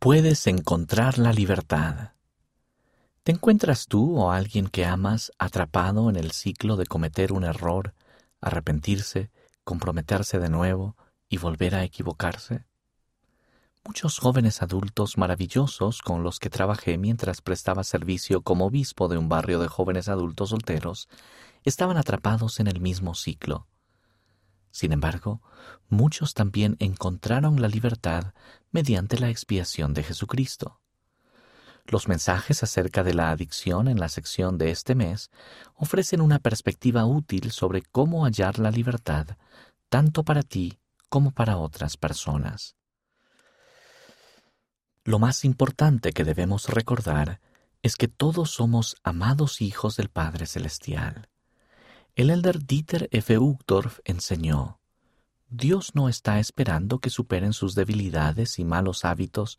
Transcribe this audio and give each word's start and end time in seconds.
puedes 0.00 0.46
encontrar 0.46 1.18
la 1.18 1.30
libertad. 1.30 2.12
¿Te 3.22 3.32
encuentras 3.32 3.86
tú 3.86 4.18
o 4.18 4.30
alguien 4.30 4.68
que 4.68 4.86
amas 4.86 5.30
atrapado 5.38 6.08
en 6.08 6.16
el 6.16 6.30
ciclo 6.30 6.76
de 6.76 6.86
cometer 6.86 7.34
un 7.34 7.44
error, 7.44 7.92
arrepentirse, 8.40 9.30
comprometerse 9.62 10.38
de 10.38 10.48
nuevo 10.48 10.96
y 11.28 11.36
volver 11.36 11.74
a 11.74 11.84
equivocarse? 11.84 12.64
Muchos 13.84 14.18
jóvenes 14.18 14.62
adultos 14.62 15.18
maravillosos 15.18 16.00
con 16.00 16.22
los 16.22 16.38
que 16.38 16.48
trabajé 16.48 16.96
mientras 16.96 17.42
prestaba 17.42 17.84
servicio 17.84 18.40
como 18.40 18.64
obispo 18.64 19.06
de 19.06 19.18
un 19.18 19.28
barrio 19.28 19.60
de 19.60 19.68
jóvenes 19.68 20.08
adultos 20.08 20.48
solteros 20.48 21.10
estaban 21.62 21.98
atrapados 21.98 22.58
en 22.58 22.68
el 22.68 22.80
mismo 22.80 23.14
ciclo. 23.14 23.66
Sin 24.70 24.92
embargo, 24.92 25.40
muchos 25.88 26.34
también 26.34 26.76
encontraron 26.78 27.60
la 27.60 27.68
libertad 27.68 28.34
mediante 28.70 29.18
la 29.18 29.30
expiación 29.30 29.94
de 29.94 30.02
Jesucristo. 30.02 30.80
Los 31.86 32.06
mensajes 32.06 32.62
acerca 32.62 33.02
de 33.02 33.14
la 33.14 33.30
adicción 33.30 33.88
en 33.88 33.98
la 33.98 34.08
sección 34.08 34.58
de 34.58 34.70
este 34.70 34.94
mes 34.94 35.30
ofrecen 35.74 36.20
una 36.20 36.38
perspectiva 36.38 37.04
útil 37.04 37.50
sobre 37.50 37.82
cómo 37.82 38.24
hallar 38.24 38.58
la 38.58 38.70
libertad, 38.70 39.26
tanto 39.88 40.22
para 40.22 40.42
ti 40.42 40.78
como 41.08 41.32
para 41.32 41.56
otras 41.56 41.96
personas. 41.96 42.76
Lo 45.04 45.18
más 45.18 45.44
importante 45.44 46.12
que 46.12 46.24
debemos 46.24 46.68
recordar 46.68 47.40
es 47.82 47.96
que 47.96 48.06
todos 48.06 48.50
somos 48.50 48.96
amados 49.02 49.60
hijos 49.60 49.96
del 49.96 50.10
Padre 50.10 50.46
Celestial. 50.46 51.28
El 52.20 52.28
elder 52.28 52.66
Dieter 52.66 53.08
F. 53.12 53.38
Uchtdorf 53.38 54.00
enseñó, 54.04 54.78
Dios 55.48 55.94
no 55.94 56.06
está 56.10 56.38
esperando 56.38 56.98
que 56.98 57.08
superen 57.08 57.54
sus 57.54 57.74
debilidades 57.74 58.58
y 58.58 58.64
malos 58.66 59.06
hábitos 59.06 59.58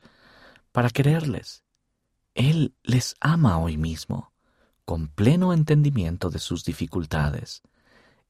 para 0.72 0.92
quererles. 0.92 1.64
Él 2.36 2.76
les 2.84 3.16
ama 3.20 3.58
hoy 3.58 3.78
mismo, 3.78 4.32
con 4.86 5.08
pleno 5.08 5.54
entendimiento 5.54 6.30
de 6.30 6.38
sus 6.38 6.64
dificultades. 6.64 7.64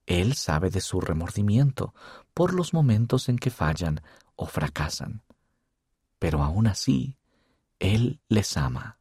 Él 0.06 0.34
sabe 0.36 0.70
de 0.70 0.80
su 0.80 1.02
remordimiento 1.02 1.94
por 2.34 2.54
los 2.54 2.74
momentos 2.74 3.28
en 3.28 3.38
que 3.38 3.50
fallan 3.50 4.00
o 4.38 4.46
fracasan. 4.46 5.24
Pero 6.20 6.42
aún 6.42 6.68
así, 6.68 7.18
Él 7.80 8.22
les 8.30 8.56
ama. 8.56 9.01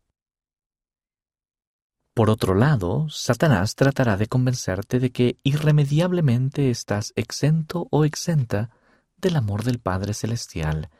Por 2.20 2.28
otro 2.28 2.54
lado, 2.54 3.08
Satanás 3.08 3.76
tratará 3.76 4.18
de 4.18 4.26
convencerte 4.26 5.00
de 5.00 5.10
que 5.10 5.38
irremediablemente 5.42 6.68
estás 6.68 7.14
exento 7.16 7.88
o 7.90 8.04
exenta 8.04 8.68
del 9.16 9.36
amor 9.36 9.64
del 9.64 9.78
Padre 9.78 10.12
Celestial 10.12 10.90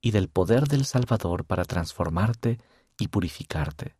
y 0.00 0.12
del 0.12 0.30
poder 0.30 0.68
del 0.68 0.86
Salvador 0.86 1.44
para 1.44 1.66
transformarte 1.66 2.60
y 2.98 3.08
purificarte. 3.08 3.94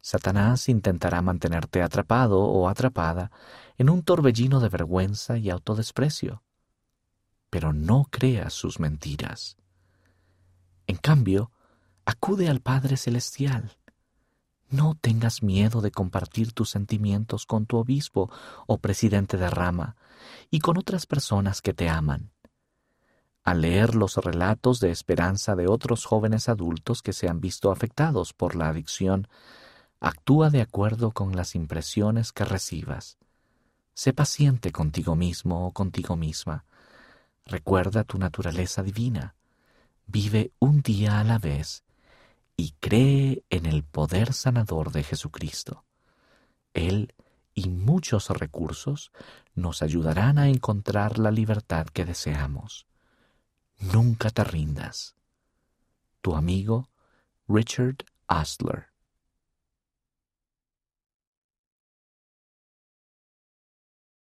Satanás 0.00 0.68
intentará 0.68 1.22
mantenerte 1.22 1.82
atrapado 1.82 2.38
o 2.38 2.68
atrapada 2.68 3.32
en 3.76 3.90
un 3.90 4.04
torbellino 4.04 4.60
de 4.60 4.68
vergüenza 4.68 5.38
y 5.38 5.50
autodesprecio. 5.50 6.44
Pero 7.50 7.72
no 7.72 8.06
creas 8.12 8.52
sus 8.52 8.78
mentiras. 8.78 9.56
En 10.86 10.98
cambio, 10.98 11.50
acude 12.04 12.48
al 12.48 12.60
Padre 12.60 12.96
Celestial 12.96 13.76
no 14.70 14.96
tengas 15.00 15.42
miedo 15.42 15.80
de 15.80 15.90
compartir 15.90 16.52
tus 16.52 16.70
sentimientos 16.70 17.46
con 17.46 17.66
tu 17.66 17.76
obispo 17.76 18.30
o 18.66 18.78
presidente 18.78 19.36
de 19.36 19.50
rama 19.50 19.96
y 20.50 20.60
con 20.60 20.78
otras 20.78 21.06
personas 21.06 21.60
que 21.60 21.74
te 21.74 21.88
aman. 21.88 22.30
Al 23.42 23.62
leer 23.62 23.94
los 23.94 24.16
relatos 24.16 24.80
de 24.80 24.90
esperanza 24.90 25.56
de 25.56 25.66
otros 25.66 26.04
jóvenes 26.04 26.48
adultos 26.48 27.02
que 27.02 27.12
se 27.12 27.28
han 27.28 27.40
visto 27.40 27.72
afectados 27.72 28.32
por 28.32 28.54
la 28.54 28.68
adicción, 28.68 29.28
actúa 29.98 30.50
de 30.50 30.60
acuerdo 30.60 31.10
con 31.10 31.34
las 31.34 31.54
impresiones 31.54 32.32
que 32.32 32.44
recibas. 32.44 33.18
Sé 33.94 34.12
paciente 34.12 34.72
contigo 34.72 35.16
mismo 35.16 35.66
o 35.66 35.72
contigo 35.72 36.16
misma. 36.16 36.64
Recuerda 37.44 38.04
tu 38.04 38.18
naturaleza 38.18 38.82
divina. 38.82 39.34
Vive 40.06 40.52
un 40.58 40.82
día 40.82 41.18
a 41.18 41.24
la 41.24 41.38
vez 41.38 41.82
y 42.60 42.72
cree 42.78 43.42
en 43.48 43.64
el 43.64 43.82
poder 43.84 44.34
sanador 44.34 44.92
de 44.92 45.02
Jesucristo. 45.02 45.86
Él 46.74 47.14
y 47.54 47.70
muchos 47.70 48.28
recursos 48.28 49.12
nos 49.54 49.80
ayudarán 49.80 50.36
a 50.38 50.50
encontrar 50.50 51.18
la 51.18 51.30
libertad 51.30 51.86
que 51.86 52.04
deseamos. 52.04 52.86
Nunca 53.78 54.28
te 54.28 54.44
rindas. 54.44 55.14
Tu 56.20 56.36
amigo 56.36 56.90
Richard 57.48 58.04
Asler 58.28 58.88